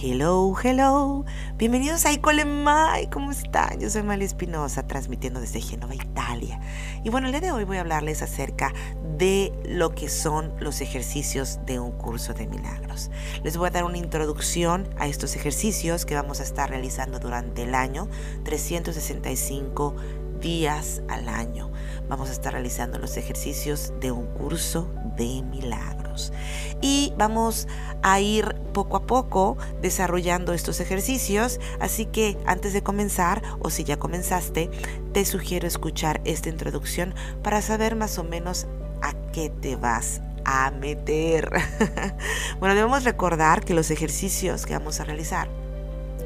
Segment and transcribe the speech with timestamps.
[0.00, 1.24] Hello, hello.
[1.56, 3.10] Bienvenidos a Icolemai.
[3.10, 3.80] ¿Cómo están?
[3.80, 6.60] Yo soy Mali Espinosa, transmitiendo desde Genova, Italia.
[7.02, 8.72] Y bueno, el día de hoy voy a hablarles acerca
[9.16, 13.10] de lo que son los ejercicios de un curso de milagros.
[13.42, 17.64] Les voy a dar una introducción a estos ejercicios que vamos a estar realizando durante
[17.64, 18.08] el año,
[18.44, 19.96] 365
[20.40, 21.70] días al año.
[22.08, 26.32] Vamos a estar realizando los ejercicios de un curso de milagros.
[26.80, 27.68] Y vamos
[28.02, 31.60] a ir poco a poco desarrollando estos ejercicios.
[31.80, 34.70] Así que antes de comenzar, o si ya comenzaste,
[35.12, 38.66] te sugiero escuchar esta introducción para saber más o menos
[39.02, 41.50] a qué te vas a meter.
[42.58, 45.48] bueno, debemos recordar que los ejercicios que vamos a realizar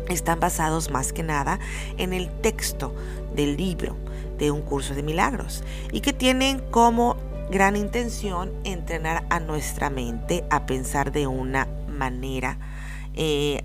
[0.08, 1.58] están basados más que nada
[1.98, 2.94] en el texto
[3.34, 3.96] del libro
[4.38, 7.16] de un curso de milagros y que tienen como
[7.50, 12.58] gran intención entrenar a nuestra mente a pensar de una manera
[13.14, 13.64] eh,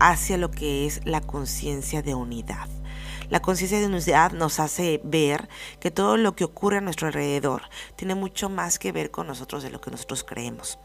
[0.00, 2.68] hacia lo que es la conciencia de unidad.
[3.28, 5.48] La conciencia de unidad nos hace ver
[5.80, 7.62] que todo lo que ocurre a nuestro alrededor
[7.96, 10.78] tiene mucho más que ver con nosotros de lo que nosotros creemos.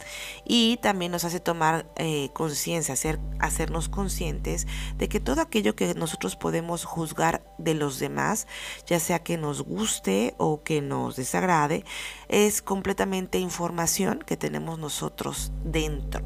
[0.45, 4.67] Y también nos hace tomar eh, conciencia, hacer, hacernos conscientes
[4.97, 8.47] de que todo aquello que nosotros podemos juzgar de los demás,
[8.85, 11.85] ya sea que nos guste o que nos desagrade,
[12.27, 16.21] es completamente información que tenemos nosotros dentro.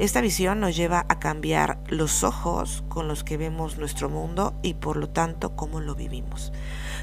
[0.00, 4.72] Esta visión nos lleva a cambiar los ojos con los que vemos nuestro mundo y
[4.72, 6.54] por lo tanto cómo lo vivimos.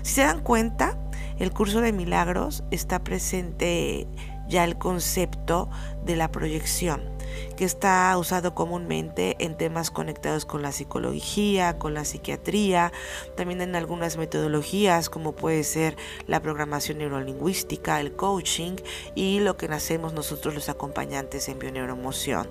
[0.02, 0.98] Si se dan cuenta,
[1.38, 4.08] el curso de milagros está presente
[4.48, 5.70] ya el concepto
[6.04, 7.18] de la proyección
[7.56, 12.92] que está usado comúnmente en temas conectados con la psicología, con la psiquiatría,
[13.36, 18.76] también en algunas metodologías como puede ser la programación neurolingüística, el coaching
[19.16, 22.50] y lo que nacemos nosotros los acompañantes en bioneuromoción.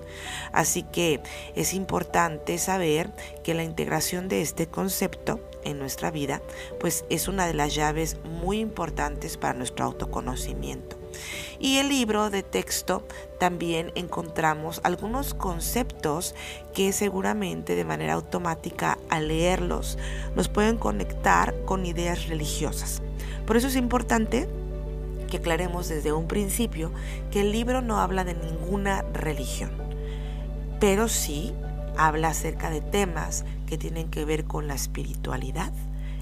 [0.51, 1.21] Así que
[1.55, 3.11] es importante saber
[3.43, 6.41] que la integración de este concepto en nuestra vida
[6.79, 10.97] pues es una de las llaves muy importantes para nuestro autoconocimiento.
[11.59, 13.07] Y el libro de texto
[13.39, 16.35] también encontramos algunos conceptos
[16.73, 19.97] que seguramente de manera automática al leerlos
[20.35, 23.01] nos pueden conectar con ideas religiosas.
[23.45, 24.47] Por eso es importante
[25.27, 26.91] que aclaremos desde un principio
[27.31, 29.71] que el libro no habla de ninguna religión,
[30.79, 31.53] pero sí
[31.97, 35.73] habla acerca de temas que tienen que ver con la espiritualidad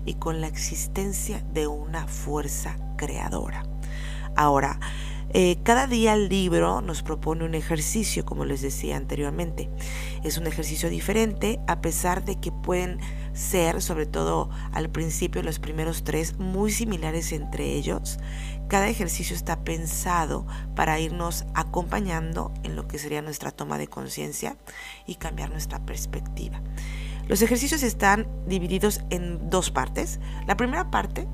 [0.05, 3.65] y con la existencia de una fuerza creadora.
[4.35, 4.79] Ahora,
[5.33, 9.69] eh, cada día el libro nos propone un ejercicio, como les decía anteriormente.
[10.23, 12.99] Es un ejercicio diferente, a pesar de que pueden
[13.33, 18.17] ser, sobre todo al principio, los primeros tres, muy similares entre ellos.
[18.67, 24.57] Cada ejercicio está pensado para irnos acompañando en lo que sería nuestra toma de conciencia
[25.05, 26.61] y cambiar nuestra perspectiva.
[27.27, 30.19] Los ejercicios están divididos en dos partes.
[30.47, 31.27] La primera parte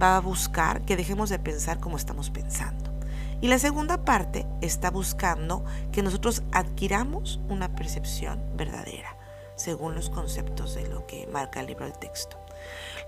[0.00, 2.91] va a buscar que dejemos de pensar como estamos pensando.
[3.42, 9.18] Y la segunda parte está buscando que nosotros adquiramos una percepción verdadera,
[9.56, 12.38] según los conceptos de lo que marca el libro de texto.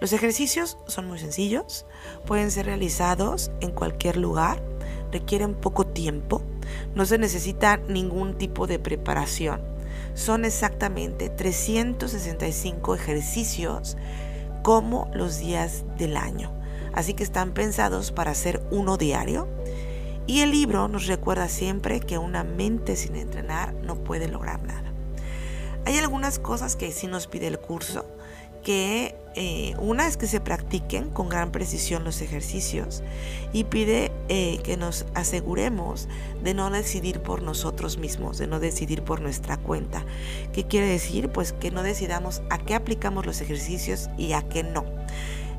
[0.00, 1.86] Los ejercicios son muy sencillos,
[2.26, 4.60] pueden ser realizados en cualquier lugar,
[5.12, 6.42] requieren poco tiempo,
[6.96, 9.62] no se necesita ningún tipo de preparación.
[10.14, 13.96] Son exactamente 365 ejercicios
[14.64, 16.50] como los días del año.
[16.92, 19.48] Así que están pensados para hacer uno diario
[20.26, 24.92] y el libro nos recuerda siempre que una mente sin entrenar no puede lograr nada.
[25.86, 28.06] Hay algunas cosas que sí nos pide el curso,
[28.62, 33.02] que eh, una es que se practiquen con gran precisión los ejercicios
[33.52, 36.08] y pide eh, que nos aseguremos
[36.42, 40.06] de no decidir por nosotros mismos, de no decidir por nuestra cuenta.
[40.54, 41.28] ¿Qué quiere decir?
[41.28, 44.84] Pues que no decidamos a qué aplicamos los ejercicios y a qué no.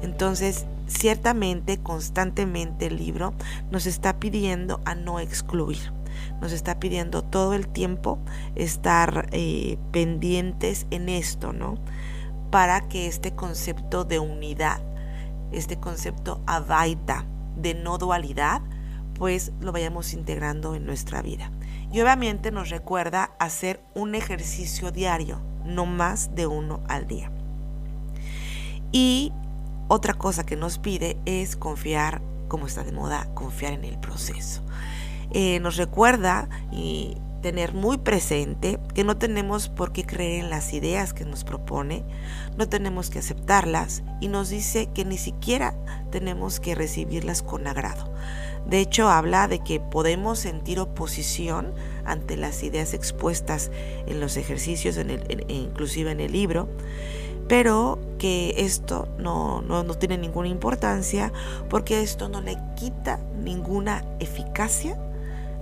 [0.01, 3.33] Entonces, ciertamente, constantemente el libro
[3.71, 5.93] nos está pidiendo a no excluir.
[6.41, 8.19] Nos está pidiendo todo el tiempo
[8.55, 11.75] estar eh, pendientes en esto, ¿no?
[12.51, 14.79] Para que este concepto de unidad,
[15.51, 17.25] este concepto avaita
[17.57, 18.61] de no dualidad,
[19.15, 21.51] pues lo vayamos integrando en nuestra vida.
[21.91, 27.31] Y obviamente nos recuerda hacer un ejercicio diario, no más de uno al día.
[28.91, 29.31] Y
[29.87, 34.61] otra cosa que nos pide es confiar, como está de moda, confiar en el proceso.
[35.31, 40.73] Eh, nos recuerda y tener muy presente que no tenemos por qué creer en las
[40.73, 42.03] ideas que nos propone,
[42.57, 45.75] no tenemos que aceptarlas y nos dice que ni siquiera
[46.09, 48.11] tenemos que recibirlas con agrado.
[48.65, 51.71] De hecho, habla de que podemos sentir oposición
[52.03, 53.69] ante las ideas expuestas
[54.07, 54.97] en los ejercicios,
[55.47, 56.67] inclusive en el libro,
[57.47, 57.99] pero
[58.57, 61.31] esto no, no, no tiene ninguna importancia
[61.69, 64.97] porque esto no le quita ninguna eficacia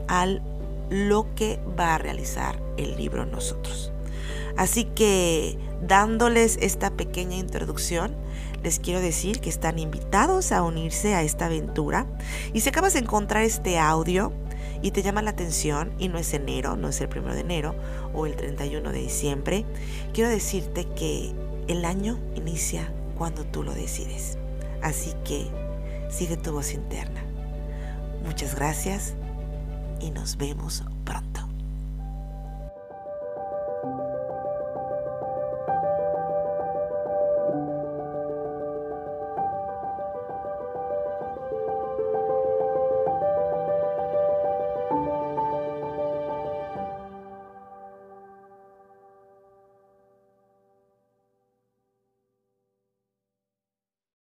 [0.07, 0.41] al
[0.89, 3.91] lo que va a realizar el libro nosotros.
[4.57, 8.15] Así que dándoles esta pequeña introducción,
[8.63, 12.07] les quiero decir que están invitados a unirse a esta aventura.
[12.53, 14.31] Y si acabas de encontrar este audio
[14.83, 17.73] y te llama la atención y no es enero, no es el primero de enero
[18.13, 19.65] o el 31 de diciembre,
[20.13, 21.31] quiero decirte que
[21.67, 24.37] el año inicia cuando tú lo decides.
[24.81, 25.47] Así que
[26.11, 27.23] sigue tu voz interna.
[28.25, 29.15] Muchas gracias
[30.01, 30.83] y nos vemos.